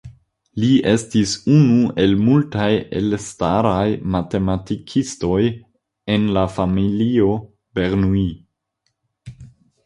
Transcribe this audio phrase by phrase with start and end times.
[0.61, 2.69] Li estis unu el multaj
[3.01, 3.83] elstaraj
[4.15, 5.37] matematikistoj
[6.15, 7.29] en la familio
[7.81, 8.27] Bernoulli.